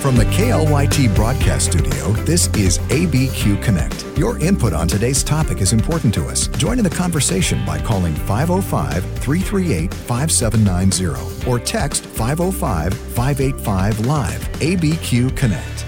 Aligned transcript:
From 0.00 0.14
the 0.14 0.26
KLYT 0.26 1.12
broadcast 1.16 1.72
studio, 1.72 2.12
this 2.22 2.46
is 2.54 2.78
ABQ 2.78 3.60
Connect. 3.64 4.06
Your 4.16 4.38
input 4.38 4.72
on 4.72 4.86
today's 4.86 5.24
topic 5.24 5.60
is 5.60 5.72
important 5.72 6.14
to 6.14 6.28
us. 6.28 6.46
Join 6.46 6.78
in 6.78 6.84
the 6.84 6.90
conversation 6.90 7.66
by 7.66 7.80
calling 7.80 8.14
505 8.14 9.02
338 9.18 9.92
5790 9.92 11.50
or 11.50 11.58
text 11.58 12.06
505 12.06 12.94
585 12.94 14.06
Live. 14.06 14.40
ABQ 14.60 15.36
Connect. 15.36 15.84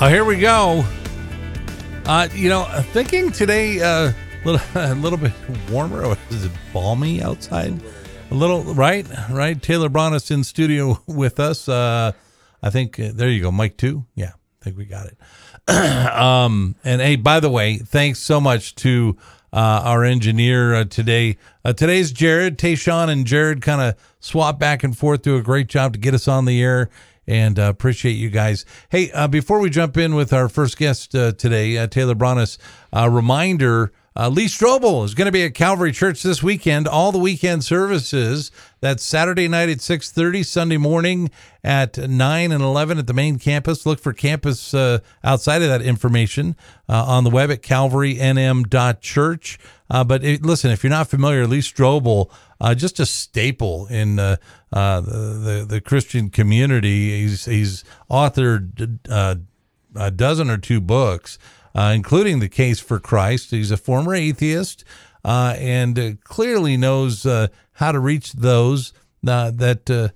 Oh, 0.00 0.08
here 0.08 0.24
we 0.24 0.38
go. 0.38 0.82
Uh, 2.06 2.28
you 2.32 2.48
know, 2.48 2.64
thinking 2.92 3.30
today 3.30 3.80
uh, 3.82 4.10
a 4.10 4.14
little, 4.44 4.66
a 4.74 4.94
little 4.94 5.18
bit 5.18 5.32
warmer. 5.70 6.16
Is 6.30 6.46
it 6.46 6.52
balmy 6.72 7.22
outside? 7.22 7.78
A 8.30 8.34
little, 8.34 8.62
right? 8.62 9.06
Right. 9.30 9.62
Taylor 9.62 9.90
Bronisz 9.90 10.30
in 10.30 10.44
studio 10.44 11.02
with 11.06 11.38
us. 11.38 11.68
Uh, 11.68 12.12
I 12.62 12.70
think 12.70 12.98
uh, 12.98 13.10
there 13.14 13.28
you 13.28 13.42
go, 13.42 13.50
Mike. 13.50 13.76
Two. 13.76 14.06
Yeah, 14.14 14.32
I 14.60 14.64
think 14.64 14.76
we 14.76 14.84
got 14.84 15.06
it. 15.06 15.18
um, 15.68 16.76
and 16.84 17.00
hey, 17.00 17.16
by 17.16 17.40
the 17.40 17.50
way, 17.50 17.78
thanks 17.78 18.20
so 18.20 18.40
much 18.40 18.74
to 18.76 19.16
uh, 19.52 19.82
our 19.84 20.04
engineer 20.04 20.74
uh, 20.74 20.84
today. 20.84 21.36
Uh, 21.64 21.72
today's 21.72 22.12
Jared, 22.12 22.58
Tayshawn, 22.58 23.08
and 23.08 23.26
Jared 23.26 23.60
kind 23.60 23.80
of 23.80 23.94
swap 24.20 24.58
back 24.58 24.82
and 24.82 24.96
forth, 24.96 25.22
do 25.22 25.36
a 25.36 25.42
great 25.42 25.68
job 25.68 25.92
to 25.92 25.98
get 25.98 26.14
us 26.14 26.26
on 26.26 26.44
the 26.44 26.62
air. 26.62 26.88
And 27.26 27.58
uh, 27.58 27.64
appreciate 27.64 28.12
you 28.14 28.30
guys. 28.30 28.64
Hey, 28.88 29.12
uh, 29.12 29.28
before 29.28 29.60
we 29.60 29.70
jump 29.70 29.96
in 29.96 30.16
with 30.16 30.32
our 30.32 30.48
first 30.48 30.76
guest 30.76 31.14
uh, 31.14 31.32
today, 31.32 31.86
Taylor 31.86 32.16
Bronisz, 32.16 32.58
a 32.92 33.08
reminder 33.08 33.92
uh, 34.14 34.28
Lee 34.28 34.46
Strobel 34.46 35.04
is 35.04 35.14
going 35.14 35.26
to 35.26 35.32
be 35.32 35.42
at 35.44 35.54
Calvary 35.54 35.92
Church 35.92 36.22
this 36.22 36.42
weekend. 36.42 36.86
All 36.86 37.12
the 37.12 37.18
weekend 37.18 37.64
services. 37.64 38.50
That's 38.80 39.02
Saturday 39.02 39.48
night 39.48 39.68
at 39.70 39.78
6:30, 39.78 40.44
Sunday 40.44 40.76
morning 40.76 41.30
at 41.64 41.96
9 41.96 42.52
and 42.52 42.62
11 42.62 42.98
at 42.98 43.06
the 43.06 43.14
main 43.14 43.38
campus. 43.38 43.86
Look 43.86 44.00
for 44.00 44.12
campus 44.12 44.74
uh, 44.74 44.98
outside 45.24 45.62
of 45.62 45.68
that 45.68 45.80
information 45.82 46.56
uh, 46.88 47.04
on 47.04 47.24
the 47.24 47.30
web 47.30 47.50
at 47.50 47.62
calvarynm.church. 47.62 49.58
Uh, 49.88 50.04
but 50.04 50.24
it, 50.24 50.44
listen, 50.44 50.70
if 50.70 50.82
you're 50.82 50.90
not 50.90 51.08
familiar, 51.08 51.46
Lee 51.46 51.60
Strobel, 51.60 52.30
uh, 52.60 52.74
just 52.74 53.00
a 53.00 53.06
staple 53.06 53.86
in 53.86 54.18
uh, 54.18 54.36
the, 54.70 55.00
the, 55.00 55.66
the 55.68 55.80
Christian 55.80 56.28
community. 56.28 57.22
He's 57.22 57.46
he's 57.46 57.82
authored 58.10 58.98
a 59.94 60.10
dozen 60.10 60.50
or 60.50 60.58
two 60.58 60.80
books 60.80 61.38
uh, 61.74 61.92
including 61.94 62.38
the 62.40 62.48
case 62.48 62.80
for 62.80 62.98
Christ. 62.98 63.50
He's 63.50 63.70
a 63.70 63.76
former 63.76 64.14
atheist 64.14 64.84
uh, 65.24 65.54
and 65.58 65.98
uh, 65.98 66.10
clearly 66.24 66.76
knows 66.76 67.24
uh, 67.24 67.48
how 67.74 67.92
to 67.92 68.00
reach 68.00 68.32
those 68.32 68.92
uh, 69.26 69.50
that, 69.52 70.12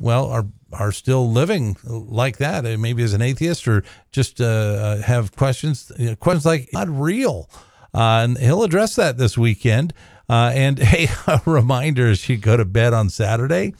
well, 0.00 0.26
are 0.26 0.46
are 0.72 0.92
still 0.92 1.28
living 1.28 1.76
like 1.82 2.36
that, 2.36 2.62
maybe 2.78 3.02
as 3.02 3.12
an 3.12 3.20
atheist 3.20 3.66
or 3.66 3.82
just 4.12 4.38
have 4.38 5.34
questions, 5.34 5.90
you 5.98 6.10
know, 6.10 6.14
questions 6.16 6.46
like 6.46 6.68
not 6.72 6.88
real. 6.88 7.50
and 7.92 8.38
he'll 8.38 8.62
address 8.62 8.94
that 8.94 9.18
this 9.18 9.36
weekend. 9.36 9.92
and 10.28 10.78
hey, 10.82 11.08
a 11.26 11.42
reminder 11.44 12.08
as 12.08 12.28
you 12.28 12.36
go 12.36 12.56
to 12.56 12.64
bed 12.64 12.94
on 12.94 13.10
Saturday, 13.10 13.74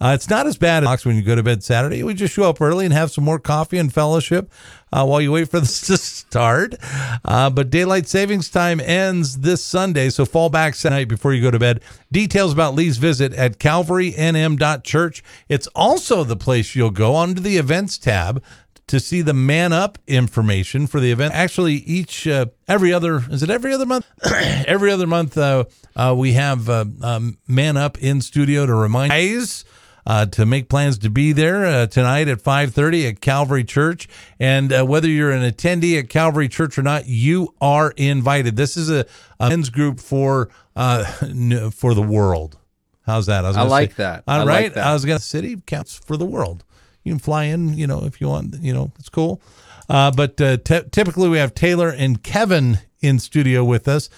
uh, 0.00 0.12
it's 0.14 0.30
not 0.30 0.46
as 0.46 0.56
bad 0.56 0.84
as 0.84 1.04
when 1.04 1.16
you 1.16 1.22
go 1.22 1.34
to 1.34 1.42
bed 1.42 1.62
Saturday. 1.62 2.02
We 2.02 2.14
just 2.14 2.34
show 2.34 2.48
up 2.48 2.60
early 2.60 2.84
and 2.84 2.94
have 2.94 3.10
some 3.10 3.24
more 3.24 3.40
coffee 3.40 3.78
and 3.78 3.92
fellowship 3.92 4.50
uh, 4.92 5.04
while 5.04 5.20
you 5.20 5.32
wait 5.32 5.50
for 5.50 5.58
this 5.60 5.80
to 5.88 5.96
start. 5.96 6.76
Uh, 7.24 7.50
but 7.50 7.70
daylight 7.70 8.06
savings 8.06 8.48
time 8.48 8.80
ends 8.80 9.38
this 9.38 9.64
Sunday, 9.64 10.08
so 10.10 10.24
fall 10.24 10.50
back 10.50 10.74
tonight 10.76 11.08
before 11.08 11.32
you 11.32 11.42
go 11.42 11.50
to 11.50 11.58
bed. 11.58 11.82
Details 12.12 12.52
about 12.52 12.74
Lee's 12.74 12.98
visit 12.98 13.32
at 13.34 13.58
calvarynm.church. 13.58 15.24
It's 15.48 15.66
also 15.68 16.22
the 16.22 16.36
place 16.36 16.76
you'll 16.76 16.90
go 16.90 17.16
under 17.16 17.40
the 17.40 17.56
events 17.56 17.98
tab 17.98 18.42
to 18.86 18.98
see 18.98 19.20
the 19.20 19.34
man 19.34 19.72
up 19.72 19.98
information 20.06 20.86
for 20.86 20.98
the 20.98 21.12
event. 21.12 21.34
Actually, 21.34 21.74
each 21.74 22.26
uh, 22.26 22.46
every 22.66 22.92
other 22.92 23.22
is 23.30 23.42
it 23.42 23.50
every 23.50 23.72
other 23.72 23.84
month? 23.84 24.06
every 24.24 24.90
other 24.90 25.06
month 25.06 25.36
uh, 25.36 25.64
uh, 25.94 26.14
we 26.16 26.32
have 26.32 26.68
uh, 26.68 26.84
um, 27.02 27.36
man 27.46 27.76
up 27.76 27.98
in 27.98 28.20
studio 28.20 28.64
to 28.64 28.74
remind 28.74 29.10
guys 29.10 29.64
uh, 30.08 30.24
to 30.24 30.46
make 30.46 30.70
plans 30.70 30.96
to 30.96 31.10
be 31.10 31.32
there 31.32 31.66
uh, 31.66 31.86
tonight 31.86 32.28
at 32.28 32.38
5.30 32.38 33.10
at 33.10 33.20
calvary 33.20 33.62
church. 33.62 34.08
And 34.40 34.72
uh, 34.72 34.84
whether 34.84 35.06
you're 35.06 35.30
an 35.30 35.48
attendee 35.48 35.98
at 35.98 36.08
calvary 36.08 36.48
church 36.48 36.78
or 36.78 36.82
not 36.82 37.06
you 37.06 37.54
are 37.60 37.92
invited. 37.96 38.56
This 38.56 38.76
is 38.76 38.90
a, 38.90 39.04
a 39.38 39.50
men's 39.50 39.68
group 39.68 40.00
for 40.00 40.48
uh, 40.74 41.04
for 41.70 41.92
the 41.92 42.02
world. 42.02 42.58
How's 43.04 43.26
that? 43.26 43.44
I, 43.44 43.50
I 43.50 43.62
like 43.62 43.92
say, 43.92 43.96
that. 43.98 44.24
All 44.26 44.40
I 44.40 44.44
right. 44.44 44.64
like 44.64 44.74
that. 44.74 44.86
i 44.86 44.92
was 44.94 45.04
gonna 45.04 45.18
city 45.18 45.60
counts 45.66 45.94
for 45.94 46.16
the 46.16 46.26
world. 46.26 46.64
You 47.04 47.12
can 47.12 47.18
fly 47.18 47.44
in 47.44 47.76
you 47.76 47.86
know 47.86 48.04
if 48.04 48.20
you 48.20 48.28
want 48.28 48.56
you 48.60 48.72
know 48.72 48.90
it's 48.98 49.10
cool. 49.10 49.42
Uh, 49.90 50.10
but 50.10 50.40
uh, 50.40 50.56
t- 50.58 50.82
typically 50.90 51.28
we 51.28 51.38
have 51.38 51.54
taylor 51.54 51.90
and 51.90 52.22
kevin 52.22 52.78
in 53.00 53.18
studio 53.18 53.62
with 53.64 53.86
us. 53.88 54.08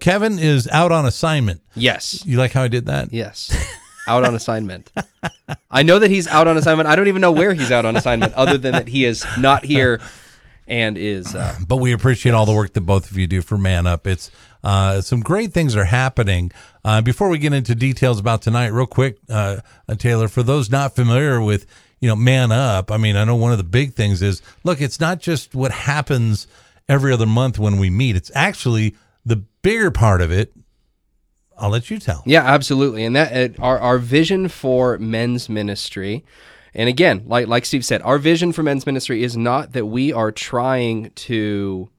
Kevin 0.00 0.38
is 0.38 0.68
out 0.68 0.90
on 0.90 1.06
assignment. 1.06 1.60
Yes. 1.74 2.24
You 2.26 2.38
like 2.38 2.52
how 2.52 2.62
i 2.62 2.68
did 2.68 2.86
that? 2.86 3.12
Yes 3.12 3.54
out 4.06 4.24
on 4.24 4.34
assignment. 4.34 4.90
I 5.70 5.82
know 5.82 5.98
that 5.98 6.10
he's 6.10 6.26
out 6.26 6.46
on 6.46 6.56
assignment. 6.56 6.88
I 6.88 6.96
don't 6.96 7.08
even 7.08 7.20
know 7.20 7.32
where 7.32 7.54
he's 7.54 7.70
out 7.70 7.84
on 7.84 7.96
assignment, 7.96 8.34
other 8.34 8.58
than 8.58 8.72
that 8.72 8.88
he 8.88 9.04
is 9.04 9.24
not 9.38 9.64
here 9.64 10.00
and 10.66 10.96
is. 10.96 11.34
Uh, 11.34 11.56
but 11.66 11.76
we 11.76 11.92
appreciate 11.92 12.32
all 12.32 12.46
the 12.46 12.52
work 12.52 12.72
that 12.74 12.82
both 12.82 13.10
of 13.10 13.16
you 13.16 13.26
do 13.26 13.42
for 13.42 13.58
Man 13.58 13.86
Up. 13.86 14.06
It's 14.06 14.30
uh, 14.62 15.00
some 15.00 15.20
great 15.20 15.52
things 15.52 15.76
are 15.76 15.84
happening. 15.84 16.50
Uh, 16.84 17.02
before 17.02 17.28
we 17.28 17.38
get 17.38 17.52
into 17.52 17.74
details 17.74 18.18
about 18.18 18.42
tonight, 18.42 18.68
real 18.68 18.86
quick, 18.86 19.18
uh, 19.28 19.60
uh, 19.88 19.94
Taylor, 19.94 20.28
for 20.28 20.42
those 20.42 20.70
not 20.70 20.94
familiar 20.94 21.40
with 21.40 21.66
you 22.00 22.08
know 22.08 22.16
Man 22.16 22.52
Up, 22.52 22.90
I 22.90 22.96
mean, 22.96 23.16
I 23.16 23.24
know 23.24 23.36
one 23.36 23.52
of 23.52 23.58
the 23.58 23.64
big 23.64 23.94
things 23.94 24.22
is 24.22 24.42
look, 24.62 24.80
it's 24.80 25.00
not 25.00 25.20
just 25.20 25.54
what 25.54 25.70
happens 25.70 26.46
every 26.88 27.12
other 27.12 27.26
month 27.26 27.58
when 27.58 27.78
we 27.78 27.90
meet. 27.90 28.16
It's 28.16 28.30
actually 28.34 28.94
the 29.24 29.36
bigger 29.62 29.90
part 29.90 30.20
of 30.20 30.30
it 30.30 30.52
I'll 31.58 31.70
let 31.70 31.90
you 31.90 31.98
tell. 31.98 32.22
Yeah, 32.26 32.42
absolutely. 32.42 33.04
And 33.04 33.14
that 33.16 33.58
uh, 33.58 33.62
our 33.62 33.78
our 33.78 33.98
vision 33.98 34.48
for 34.48 34.98
men's 34.98 35.48
ministry, 35.48 36.24
and 36.74 36.88
again, 36.88 37.24
like 37.26 37.46
like 37.46 37.64
Steve 37.64 37.84
said, 37.84 38.02
our 38.02 38.18
vision 38.18 38.52
for 38.52 38.62
men's 38.62 38.86
ministry 38.86 39.22
is 39.22 39.36
not 39.36 39.72
that 39.72 39.86
we 39.86 40.12
are 40.12 40.32
trying 40.32 41.10
to 41.10 41.90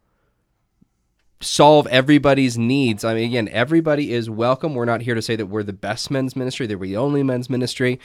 solve 1.41 1.87
everybody's 1.87 2.57
needs. 2.57 3.03
I 3.03 3.13
mean, 3.13 3.25
again, 3.25 3.47
everybody 3.49 4.11
is 4.11 4.29
welcome. 4.29 4.73
We're 4.73 4.85
not 4.85 5.01
here 5.01 5.15
to 5.15 5.21
say 5.21 5.35
that 5.35 5.47
we're 5.47 5.63
the 5.63 5.73
best 5.73 6.09
men's 6.09 6.35
ministry, 6.35 6.65
that 6.67 6.77
we're 6.77 6.87
the 6.87 6.97
only 6.97 7.23
men's 7.23 7.49
ministry. 7.49 7.99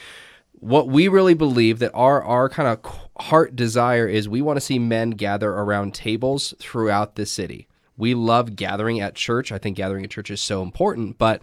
What 0.52 0.88
we 0.88 1.08
really 1.08 1.34
believe 1.34 1.78
that 1.78 1.92
our 1.94 2.22
our 2.22 2.48
kind 2.48 2.68
of 2.68 2.92
heart 3.18 3.56
desire 3.56 4.06
is 4.06 4.28
we 4.28 4.42
want 4.42 4.56
to 4.56 4.60
see 4.60 4.78
men 4.78 5.10
gather 5.10 5.50
around 5.50 5.94
tables 5.94 6.54
throughout 6.58 7.16
the 7.16 7.26
city. 7.26 7.66
We 8.00 8.14
love 8.14 8.56
gathering 8.56 8.98
at 9.00 9.14
church. 9.14 9.52
I 9.52 9.58
think 9.58 9.76
gathering 9.76 10.04
at 10.04 10.10
church 10.10 10.30
is 10.30 10.40
so 10.40 10.62
important, 10.62 11.18
but 11.18 11.42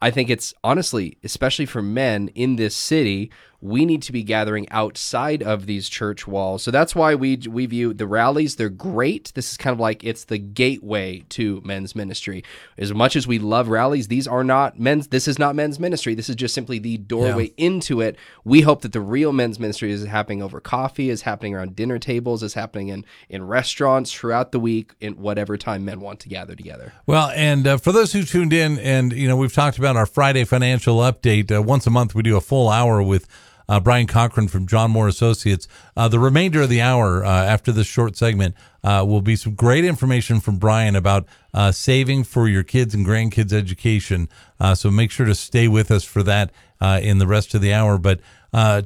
I 0.00 0.10
think 0.10 0.30
it's 0.30 0.54
honestly, 0.62 1.18
especially 1.24 1.66
for 1.66 1.82
men 1.82 2.28
in 2.28 2.56
this 2.56 2.76
city, 2.76 3.30
we 3.60 3.84
need 3.84 4.02
to 4.02 4.12
be 4.12 4.22
gathering 4.22 4.68
outside 4.70 5.42
of 5.42 5.66
these 5.66 5.88
church 5.88 6.26
walls. 6.26 6.62
So 6.62 6.70
that's 6.70 6.94
why 6.94 7.14
we 7.14 7.36
we 7.48 7.66
view 7.66 7.94
the 7.94 8.06
rallies. 8.06 8.56
They're 8.56 8.68
great. 8.68 9.32
This 9.34 9.50
is 9.50 9.56
kind 9.56 9.72
of 9.72 9.80
like 9.80 10.04
it's 10.04 10.24
the 10.24 10.38
gateway 10.38 11.24
to 11.30 11.60
men's 11.64 11.94
ministry. 11.94 12.44
As 12.78 12.92
much 12.92 13.16
as 13.16 13.26
we 13.26 13.38
love 13.38 13.68
rallies, 13.68 14.08
these 14.08 14.28
are 14.28 14.44
not 14.44 14.78
men's. 14.78 15.08
This 15.08 15.26
is 15.26 15.38
not 15.38 15.54
men's 15.54 15.78
ministry. 15.78 16.14
This 16.14 16.28
is 16.28 16.36
just 16.36 16.54
simply 16.54 16.78
the 16.78 16.98
doorway 16.98 17.52
yeah. 17.56 17.66
into 17.66 18.00
it. 18.00 18.16
We 18.44 18.60
hope 18.60 18.82
that 18.82 18.92
the 18.92 19.00
real 19.00 19.32
men's 19.32 19.58
ministry 19.58 19.90
is 19.90 20.04
happening 20.04 20.42
over 20.42 20.60
coffee, 20.60 21.10
is 21.10 21.22
happening 21.22 21.54
around 21.54 21.76
dinner 21.76 21.98
tables, 21.98 22.42
is 22.42 22.54
happening 22.54 22.88
in 22.88 23.04
in 23.28 23.46
restaurants 23.46 24.12
throughout 24.12 24.52
the 24.52 24.60
week, 24.60 24.94
in 25.00 25.14
whatever 25.14 25.56
time 25.56 25.84
men 25.84 26.00
want 26.00 26.20
to 26.20 26.28
gather 26.28 26.54
together. 26.54 26.92
Well, 27.06 27.30
and 27.34 27.66
uh, 27.66 27.76
for 27.78 27.92
those 27.92 28.12
who 28.12 28.22
tuned 28.22 28.52
in, 28.52 28.78
and 28.78 29.12
you 29.12 29.28
know, 29.28 29.36
we've 29.36 29.52
talked 29.52 29.78
about 29.78 29.96
our 29.96 30.06
Friday 30.06 30.44
financial 30.44 30.98
update. 30.98 31.54
Uh, 31.54 31.62
once 31.62 31.86
a 31.86 31.90
month, 31.90 32.14
we 32.14 32.22
do 32.22 32.36
a 32.36 32.40
full 32.40 32.68
hour 32.68 33.02
with 33.02 33.26
uh, 33.68 33.80
Brian 33.80 34.06
Cochran 34.06 34.48
from 34.48 34.66
John 34.66 34.90
Moore 34.90 35.08
Associates. 35.08 35.68
Uh, 35.96 36.08
the 36.08 36.18
remainder 36.18 36.62
of 36.62 36.68
the 36.68 36.80
hour 36.80 37.24
uh, 37.24 37.28
after 37.28 37.72
this 37.72 37.86
short 37.86 38.16
segment 38.16 38.54
uh, 38.84 39.04
will 39.06 39.22
be 39.22 39.36
some 39.36 39.54
great 39.54 39.84
information 39.84 40.40
from 40.40 40.58
Brian 40.58 40.94
about 40.96 41.26
uh, 41.52 41.72
saving 41.72 42.24
for 42.24 42.48
your 42.48 42.62
kids 42.62 42.94
and 42.94 43.04
grandkids' 43.04 43.52
education. 43.52 44.28
Uh, 44.60 44.74
so 44.74 44.90
make 44.90 45.10
sure 45.10 45.26
to 45.26 45.34
stay 45.34 45.68
with 45.68 45.90
us 45.90 46.04
for 46.04 46.22
that 46.22 46.50
in 46.80 47.18
the 47.18 47.26
rest 47.26 47.54
of 47.54 47.60
the 47.60 47.72
hour. 47.72 47.98
But 47.98 48.20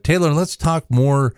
Taylor, 0.03 0.32
let's 0.32 0.56
talk 0.56 0.91
more 0.91 1.35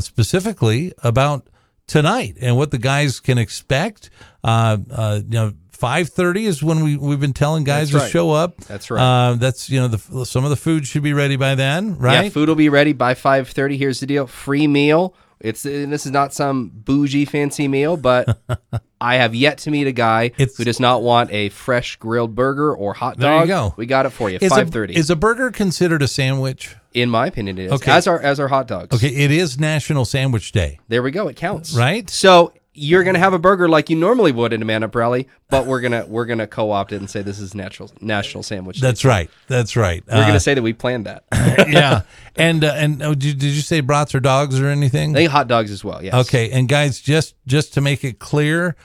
specifically 0.00 0.92
about 1.02 1.48
tonight 1.86 2.36
and 2.40 2.56
what 2.56 2.70
the 2.70 2.78
guys 2.78 3.20
can 3.20 3.38
expect. 3.38 4.10
you 4.44 5.24
know 5.28 5.52
five 5.78 6.08
thirty 6.08 6.44
is 6.46 6.62
when 6.62 6.82
we 6.82 6.96
we've 6.96 7.20
been 7.20 7.32
telling 7.32 7.64
guys 7.64 7.90
to 7.90 8.00
show 8.00 8.30
up. 8.30 8.56
That's 8.62 8.90
right. 8.90 9.00
Uh, 9.00 9.34
that's 9.34 9.70
you 9.70 9.80
know 9.80 9.88
the 9.88 10.24
some 10.26 10.44
of 10.44 10.50
the 10.50 10.56
food 10.56 10.86
should 10.86 11.02
be 11.02 11.12
ready 11.12 11.36
by 11.36 11.54
then, 11.54 11.96
right? 11.98 12.24
Yeah, 12.24 12.30
food 12.30 12.48
will 12.48 12.56
be 12.56 12.68
ready 12.68 12.92
by 12.92 13.14
five 13.14 13.48
thirty. 13.48 13.76
Here's 13.76 14.00
the 14.00 14.06
deal: 14.06 14.26
free 14.26 14.66
meal 14.66 15.14
It's 15.40 15.62
this 15.62 16.04
is 16.04 16.12
not 16.12 16.34
some 16.34 16.70
bougie 16.74 17.24
fancy 17.24 17.68
meal, 17.68 17.96
but 17.96 18.38
I 19.00 19.16
have 19.16 19.34
yet 19.34 19.58
to 19.58 19.70
meet 19.70 19.86
a 19.86 19.92
guy 19.92 20.24
It's- 20.36 20.56
who 20.56 20.64
does 20.64 20.80
not 20.80 21.02
want 21.02 21.30
a 21.30 21.50
fresh 21.50 21.96
grilled 21.96 22.34
burger 22.34 22.74
or 22.74 22.94
hot 22.94 23.16
dog. 23.18 23.20
There 23.20 23.40
you 23.42 23.46
go. 23.46 23.74
We 23.76 23.86
got 23.86 24.04
it 24.06 24.10
for 24.10 24.28
you. 24.28 24.38
Five 24.40 24.70
thirty. 24.70 24.96
Is 24.96 25.10
a 25.10 25.16
burger 25.16 25.50
considered 25.50 26.02
a 26.02 26.08
sandwich? 26.08 26.74
In 26.94 27.10
my 27.10 27.26
opinion, 27.28 27.58
it 27.58 27.66
is. 27.66 27.72
Okay. 27.72 27.92
As 27.92 28.08
are 28.08 28.18
as 28.18 28.40
are 28.40 28.48
hot 28.48 28.66
dogs. 28.66 28.96
Okay, 28.96 29.14
it 29.14 29.30
is 29.30 29.60
National 29.60 30.04
Sandwich 30.04 30.50
Day. 30.50 30.80
There 30.88 31.02
we 31.02 31.12
go. 31.12 31.28
It 31.28 31.36
counts. 31.36 31.74
Right? 31.74 32.08
So 32.10 32.52
you're 32.78 33.04
gonna 33.04 33.18
have 33.18 33.32
a 33.32 33.38
burger 33.38 33.68
like 33.68 33.90
you 33.90 33.96
normally 33.96 34.32
would 34.32 34.52
in 34.52 34.62
a 34.62 34.64
man 34.64 34.82
up 34.82 34.94
rally, 34.94 35.28
but 35.50 35.66
we're 35.66 35.80
gonna 35.80 36.04
we're 36.06 36.24
gonna 36.26 36.46
co-opt 36.46 36.92
it 36.92 36.96
and 36.96 37.10
say 37.10 37.22
this 37.22 37.38
is 37.38 37.54
natural 37.54 37.90
national 38.00 38.42
sandwich. 38.42 38.80
Day. 38.80 38.86
That's 38.86 39.04
right. 39.04 39.30
That's 39.48 39.76
right. 39.76 40.02
We're 40.06 40.14
Uh, 40.22 40.26
gonna 40.26 40.40
say 40.40 40.54
that 40.54 40.62
we 40.62 40.72
planned 40.72 41.06
that. 41.06 41.24
yeah. 41.68 42.02
And 42.36 42.62
uh, 42.64 42.72
and 42.76 43.02
oh, 43.02 43.14
did, 43.14 43.38
did 43.38 43.52
you 43.52 43.60
say 43.62 43.80
brats 43.80 44.14
or 44.14 44.20
dogs 44.20 44.60
or 44.60 44.66
anything? 44.68 45.12
they 45.12 45.24
hot 45.26 45.48
dogs 45.48 45.70
as 45.70 45.82
well. 45.84 46.02
Yes. 46.04 46.14
Okay, 46.14 46.50
and 46.50 46.68
guys, 46.68 47.00
just 47.00 47.34
just 47.46 47.74
to 47.74 47.80
make 47.80 48.04
it 48.04 48.18
clear, 48.18 48.76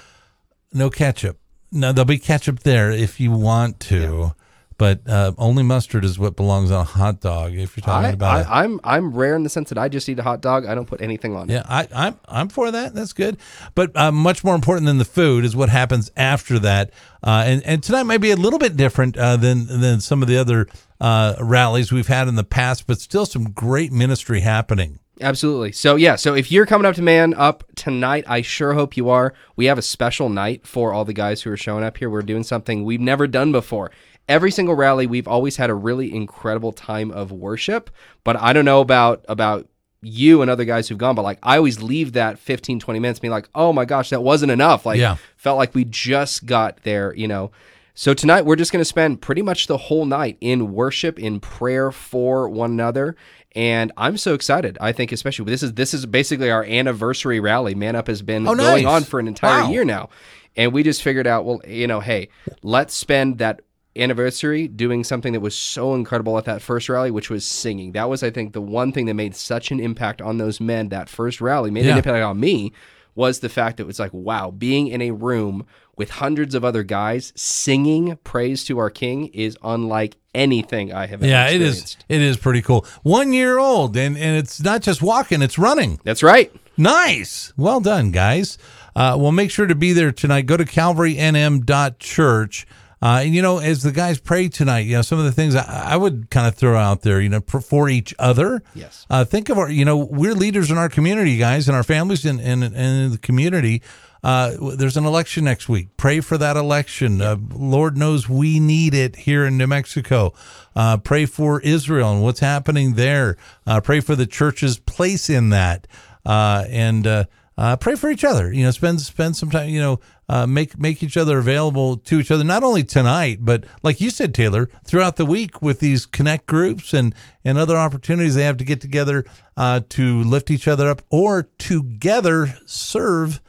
no 0.73 0.89
ketchup. 0.89 1.37
No, 1.71 1.91
there'll 1.91 2.05
be 2.05 2.19
ketchup 2.19 2.59
there 2.59 2.91
if 2.91 3.19
you 3.19 3.31
want 3.31 3.79
to, 3.81 4.33
but 4.77 5.01
uh, 5.07 5.33
only 5.37 5.63
mustard 5.63 6.05
is 6.05 6.17
what 6.17 6.35
belongs 6.35 6.71
on 6.71 6.81
a 6.81 6.83
hot 6.83 7.21
dog. 7.21 7.53
If 7.53 7.77
you're 7.77 7.83
talking 7.83 8.07
I, 8.07 8.11
about 8.11 8.41
it. 8.41 8.49
I, 8.49 8.63
I'm 8.63 8.79
I'm 8.83 9.13
rare 9.13 9.35
in 9.35 9.43
the 9.43 9.49
sense 9.49 9.69
that 9.69 9.77
I 9.77 9.89
just 9.89 10.07
eat 10.09 10.19
a 10.19 10.23
hot 10.23 10.41
dog. 10.41 10.65
I 10.65 10.75
don't 10.75 10.87
put 10.87 11.01
anything 11.01 11.35
on 11.35 11.49
it. 11.49 11.53
Yeah, 11.53 11.63
I, 11.67 11.87
I'm 11.93 12.19
I'm 12.27 12.49
for 12.49 12.71
that. 12.71 12.93
That's 12.93 13.13
good. 13.13 13.37
But 13.75 13.95
uh, 13.95 14.11
much 14.11 14.43
more 14.43 14.55
important 14.55 14.85
than 14.87 14.97
the 14.97 15.05
food 15.05 15.45
is 15.45 15.55
what 15.55 15.69
happens 15.69 16.11
after 16.15 16.59
that. 16.59 16.91
Uh, 17.23 17.43
and 17.45 17.63
and 17.63 17.83
tonight 17.83 18.03
might 18.03 18.21
be 18.21 18.31
a 18.31 18.35
little 18.35 18.59
bit 18.59 18.75
different 18.75 19.17
uh, 19.17 19.37
than 19.37 19.67
than 19.67 20.01
some 20.01 20.21
of 20.21 20.27
the 20.27 20.37
other 20.37 20.67
uh, 20.99 21.35
rallies 21.39 21.91
we've 21.91 22.07
had 22.07 22.27
in 22.27 22.35
the 22.35 22.43
past, 22.43 22.87
but 22.87 22.99
still 22.99 23.25
some 23.25 23.51
great 23.51 23.91
ministry 23.91 24.41
happening. 24.41 24.99
Absolutely. 25.21 25.71
So 25.71 25.95
yeah, 25.95 26.15
so 26.15 26.33
if 26.33 26.51
you're 26.51 26.65
coming 26.65 26.85
up 26.85 26.95
to 26.95 27.01
Man 27.01 27.33
Up 27.35 27.63
tonight, 27.75 28.25
I 28.27 28.41
sure 28.41 28.73
hope 28.73 28.97
you 28.97 29.09
are. 29.09 29.33
We 29.55 29.65
have 29.65 29.77
a 29.77 29.83
special 29.83 30.27
night 30.27 30.65
for 30.65 30.91
all 30.91 31.05
the 31.05 31.13
guys 31.13 31.41
who 31.41 31.51
are 31.51 31.57
showing 31.57 31.83
up 31.83 31.97
here. 31.97 32.09
We're 32.09 32.23
doing 32.23 32.43
something 32.43 32.83
we've 32.83 32.99
never 32.99 33.27
done 33.27 33.51
before. 33.51 33.91
Every 34.29 34.51
single 34.51 34.75
rally, 34.75 35.05
we've 35.05 35.27
always 35.27 35.57
had 35.57 35.69
a 35.69 35.73
really 35.73 36.13
incredible 36.13 36.71
time 36.71 37.11
of 37.11 37.31
worship, 37.31 37.89
but 38.23 38.35
I 38.39 38.53
don't 38.53 38.65
know 38.65 38.79
about 38.81 39.25
about 39.27 39.67
you 40.01 40.41
and 40.41 40.51
other 40.51 40.65
guys 40.65 40.87
who've 40.89 40.97
gone, 40.97 41.15
but 41.15 41.21
like 41.23 41.39
I 41.43 41.57
always 41.57 41.81
leave 41.81 42.13
that 42.13 42.39
15 42.39 42.79
20 42.79 42.99
minutes 42.99 43.19
being 43.19 43.31
like, 43.31 43.49
"Oh 43.55 43.71
my 43.73 43.85
gosh, 43.85 44.09
that 44.11 44.21
wasn't 44.23 44.51
enough." 44.51 44.85
Like 44.85 44.99
Yeah. 44.99 45.15
felt 45.37 45.57
like 45.57 45.73
we 45.75 45.85
just 45.85 46.45
got 46.45 46.83
there, 46.83 47.13
you 47.15 47.27
know. 47.27 47.51
So 47.95 48.13
tonight 48.13 48.45
we're 48.45 48.55
just 48.55 48.71
going 48.71 48.81
to 48.81 48.85
spend 48.85 49.21
pretty 49.21 49.41
much 49.43 49.67
the 49.67 49.77
whole 49.77 50.05
night 50.05 50.37
in 50.41 50.73
worship, 50.73 51.19
in 51.19 51.39
prayer 51.39 51.91
for 51.91 52.49
one 52.49 52.71
another, 52.71 53.15
and 53.55 53.91
I'm 53.95 54.17
so 54.17 54.33
excited. 54.33 54.77
I 54.81 54.93
think 54.93 55.11
especially 55.11 55.45
this 55.45 55.61
is 55.63 55.73
this 55.73 55.93
is 55.93 56.05
basically 56.05 56.49
our 56.49 56.63
anniversary 56.63 57.39
rally. 57.39 57.75
Man 57.75 57.95
Up 57.95 58.07
has 58.07 58.21
been 58.21 58.47
Oh, 58.47 58.55
going 58.55 58.85
on 58.87 59.03
for 59.03 59.19
an 59.19 59.27
entire 59.27 59.61
Wow. 59.61 59.69
year 59.71 59.85
now, 59.85 60.09
and 60.55 60.73
we 60.73 60.81
just 60.81 61.03
figured 61.03 61.27
out, 61.27 61.45
well, 61.45 61.61
you 61.67 61.87
know, 61.87 61.99
hey, 61.99 62.29
let's 62.63 62.93
spend 62.95 63.37
that 63.37 63.61
anniversary 63.95 64.67
doing 64.67 65.03
something 65.03 65.33
that 65.33 65.39
was 65.39 65.55
so 65.55 65.93
incredible 65.93 66.37
at 66.37 66.45
that 66.45 66.61
first 66.61 66.89
rally, 66.89 67.11
which 67.11 67.29
was 67.29 67.45
singing. 67.45 67.91
That 67.91 68.09
was, 68.09 68.23
I 68.23 68.31
think, 68.31 68.53
the 68.53 68.61
one 68.61 68.91
thing 68.91 69.05
that 69.05 69.13
made 69.13 69.35
such 69.35 69.71
an 69.71 69.79
impact 69.79 70.21
on 70.21 70.37
those 70.37 70.59
men. 70.59 70.89
That 70.89 71.09
first 71.09 71.41
rally 71.41 71.71
made 71.71 71.85
Yeah. 71.85 71.91
an 71.91 71.97
impact 71.99 72.23
on 72.23 72.39
me 72.39 72.73
was 73.15 73.39
the 73.39 73.49
fact 73.49 73.77
that 73.77 73.83
it 73.83 73.87
was 73.87 73.99
like, 73.99 74.13
wow, 74.13 74.49
being 74.49 74.87
in 74.87 75.01
a 75.01 75.11
room 75.11 75.65
with 75.95 76.09
hundreds 76.09 76.55
of 76.55 76.65
other 76.65 76.81
guys 76.81 77.31
singing 77.35 78.17
praise 78.23 78.63
to 78.63 78.79
our 78.79 78.89
King 78.89 79.27
is 79.27 79.55
unlike 79.63 80.15
anything 80.33 80.91
I 80.91 81.01
have 81.05 81.19
ever 81.21 81.25
seen. 81.25 81.29
Yeah, 81.29 81.49
it 81.49 81.61
is. 81.61 81.95
It 82.09 82.21
is 82.21 82.37
pretty 82.37 82.63
cool. 82.63 82.83
One 83.03 83.31
year 83.31 83.59
old, 83.59 83.95
and 83.95 84.17
and 84.17 84.35
it's 84.35 84.59
not 84.59 84.81
just 84.81 85.03
walking; 85.03 85.43
it's 85.43 85.59
running. 85.59 85.99
That's 86.03 86.23
right. 86.23 86.51
Nice. 86.75 87.53
Well 87.55 87.79
done, 87.79 88.09
guys. 88.09 88.57
Uh, 88.95 89.15
well, 89.19 89.31
make 89.31 89.51
sure 89.51 89.67
to 89.67 89.75
be 89.75 89.93
there 89.93 90.11
tonight. 90.11 90.47
Go 90.47 90.57
to 90.57 90.65
calvarynm.church. 90.65 92.65
Uh, 93.03 93.19
and, 93.25 93.35
you 93.35 93.41
know, 93.41 93.57
as 93.57 93.83
the 93.83 93.91
guys 93.91 94.17
pray 94.17 94.47
tonight, 94.47 94.85
you 94.85 94.95
know, 94.95 95.01
some 95.01 95.19
of 95.19 95.25
the 95.25 95.31
things 95.33 95.55
I, 95.57 95.91
I 95.91 95.97
would 95.97 96.29
kind 96.29 96.47
of 96.47 96.55
throw 96.55 96.77
out 96.77 97.01
there, 97.01 97.19
you 97.19 97.27
know, 97.27 97.41
for, 97.45 97.59
for 97.59 97.89
each 97.89 98.15
other. 98.17 98.63
Yes. 98.73 99.05
Uh, 99.09 99.25
think 99.25 99.49
of 99.49 99.57
our, 99.57 99.69
you 99.69 99.83
know, 99.83 99.97
we're 99.97 100.33
leaders 100.33 100.71
in 100.71 100.77
our 100.77 100.87
community, 100.87 101.37
guys, 101.37 101.67
and 101.67 101.75
our 101.75 101.83
families 101.83 102.23
and 102.23 102.39
in, 102.39 102.63
in, 102.63 102.73
in 102.73 103.11
the 103.11 103.17
community. 103.17 103.81
Uh, 104.23 104.55
there's 104.77 104.95
an 104.95 105.03
election 105.03 105.43
next 105.43 105.67
week. 105.67 105.89
Pray 105.97 106.21
for 106.21 106.37
that 106.37 106.55
election. 106.55 107.21
Uh, 107.21 107.35
Lord 107.53 107.97
knows 107.97 108.29
we 108.29 108.57
need 108.61 108.93
it 108.93 109.17
here 109.17 109.45
in 109.45 109.57
New 109.57 109.67
Mexico. 109.67 110.33
Uh, 110.73 110.95
pray 110.95 111.25
for 111.25 111.59
Israel 111.59 112.13
and 112.13 112.23
what's 112.23 112.39
happening 112.39 112.93
there. 112.93 113.35
Uh, 113.67 113.81
pray 113.81 113.99
for 113.99 114.15
the 114.15 114.25
church's 114.25 114.79
place 114.79 115.29
in 115.29 115.49
that. 115.49 115.87
Uh, 116.25 116.63
and 116.69 117.27
uh, 117.57 117.75
pray 117.77 117.95
for 117.95 118.09
each 118.09 118.23
other. 118.23 118.51
You 118.51 118.63
know, 118.63 118.71
spend 118.71 119.01
spend 119.01 119.35
some 119.35 119.49
time. 119.49 119.69
You 119.69 119.79
know, 119.79 119.99
uh, 120.29 120.47
make 120.47 120.77
make 120.79 121.03
each 121.03 121.17
other 121.17 121.37
available 121.37 121.97
to 121.97 122.19
each 122.19 122.31
other. 122.31 122.43
Not 122.43 122.63
only 122.63 122.83
tonight, 122.83 123.39
but 123.41 123.65
like 123.83 124.01
you 124.01 124.09
said, 124.09 124.33
Taylor, 124.33 124.69
throughout 124.85 125.17
the 125.17 125.25
week 125.25 125.61
with 125.61 125.79
these 125.79 126.05
connect 126.05 126.47
groups 126.47 126.93
and 126.93 127.13
and 127.45 127.57
other 127.57 127.77
opportunities 127.77 128.35
they 128.35 128.43
have 128.43 128.57
to 128.57 128.65
get 128.65 128.81
together 128.81 129.25
uh, 129.57 129.81
to 129.89 130.23
lift 130.23 130.49
each 130.49 130.67
other 130.67 130.89
up 130.89 131.01
or 131.09 131.43
together 131.57 132.57
serve 132.65 133.41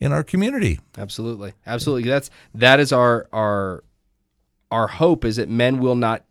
in 0.00 0.12
our 0.12 0.24
community. 0.24 0.80
Absolutely. 0.96 1.52
Absolutely. 1.66 2.08
That's 2.08 2.30
that 2.54 2.80
is 2.80 2.92
our 2.92 3.28
our 3.32 3.84
our 4.70 4.86
hope 4.86 5.24
is 5.24 5.36
that 5.36 5.48
men 5.48 5.78
will 5.78 5.96
not 5.96 6.24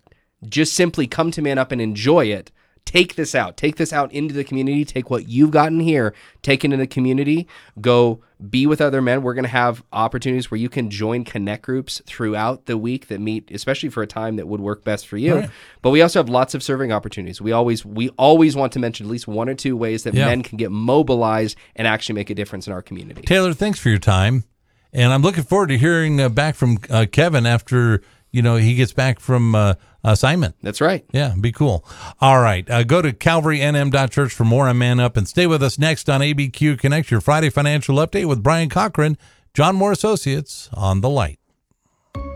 just 0.48 0.74
simply 0.74 1.06
come 1.06 1.32
to 1.32 1.42
man 1.42 1.58
up 1.58 1.72
and 1.72 1.82
enjoy 1.82 2.26
it. 2.26 2.52
Take 2.90 3.14
this 3.14 3.36
out. 3.36 3.56
Take 3.56 3.76
this 3.76 3.94
out 3.94 4.12
into 4.12 4.34
the 4.34 4.44
community. 4.44 4.84
Take 4.84 5.12
what 5.12 5.30
you've 5.30 5.52
gotten 5.52 5.80
here, 5.80 6.16
take 6.42 6.64
it 6.64 6.66
into 6.66 6.78
the 6.78 6.88
community. 6.88 7.48
Go 7.80 8.22
be 8.50 8.66
with 8.66 8.82
other 8.82 9.00
men. 9.00 9.22
We're 9.22 9.36
going 9.36 9.44
to 9.44 9.48
have 9.50 9.84
opportunities 9.94 10.50
where 10.50 10.58
you 10.58 10.70
can 10.70 10.90
join 10.90 11.24
connect 11.24 11.62
groups 11.62 12.02
throughout 12.08 12.66
the 12.66 12.80
week 12.80 13.08
that 13.10 13.22
meet, 13.22 13.52
especially 13.52 13.90
for 13.90 14.02
a 14.02 14.08
time 14.08 14.38
that 14.38 14.48
would 14.48 14.60
work 14.60 14.84
best 14.84 15.06
for 15.06 15.18
you. 15.18 15.36
Right. 15.36 15.50
But 15.84 15.92
we 15.92 16.02
also 16.02 16.18
have 16.18 16.30
lots 16.30 16.56
of 16.56 16.64
serving 16.64 16.92
opportunities. 16.92 17.40
We 17.40 17.52
always 17.52 17.86
we 17.86 18.10
always 18.18 18.56
want 18.56 18.74
to 18.74 18.80
mention 18.80 19.06
at 19.06 19.12
least 19.12 19.28
one 19.28 19.50
or 19.50 19.54
two 19.54 19.78
ways 19.78 20.02
that 20.02 20.16
Yeah. 20.16 20.26
men 20.26 20.42
can 20.42 20.58
get 20.58 20.72
mobilized 20.72 21.58
and 21.76 21.86
actually 21.88 22.16
make 22.16 22.32
a 22.32 22.36
difference 22.36 22.66
in 22.66 22.74
our 22.74 22.82
community. 22.82 23.22
Taylor, 23.22 23.54
thanks 23.54 23.78
for 23.78 23.90
your 23.90 24.00
time, 24.00 24.46
and 24.94 25.14
I'm 25.14 25.22
looking 25.22 25.44
forward 25.44 25.68
to 25.68 25.78
hearing 25.78 26.20
uh, 26.20 26.30
back 26.30 26.56
from 26.56 26.80
uh, 26.90 27.06
Kevin 27.12 27.46
after 27.46 28.02
you 28.32 28.42
know 28.42 28.56
he 28.56 28.76
gets 28.76 28.94
back 28.94 29.20
from 29.20 29.56
uh, 29.56 29.76
assignment. 30.04 30.56
That's 30.62 30.82
right. 30.82 31.06
Yeah, 31.12 31.36
be 31.40 31.52
cool. 31.52 31.86
All 32.22 32.42
right. 32.42 32.70
Uh, 32.70 32.84
go 32.84 33.02
to 33.02 33.12
calvarynm.church 33.12 34.34
for 34.34 34.46
more 34.46 34.68
on 34.68 34.78
Man 34.78 35.00
Up 35.00 35.18
and 35.18 35.28
stay 35.28 35.48
with 35.48 35.64
us 35.64 35.78
next 35.80 36.10
on 36.10 36.22
ABQ 36.22 36.80
Connect, 36.80 37.12
your 37.12 37.22
Friday 37.22 37.50
financial 37.50 37.98
update 37.98 38.26
with 38.26 38.44
Brian 38.44 38.70
Cochran, 38.70 39.18
John 39.54 39.76
Moore 39.76 39.92
Associates 39.92 40.70
on 40.74 41.02
the 41.02 41.10
light. 41.10 41.40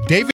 David 0.07 0.22